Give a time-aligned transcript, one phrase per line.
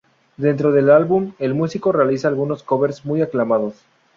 [0.35, 3.75] Dentro del álbum, el músico realiza algunos covers muy aclamados.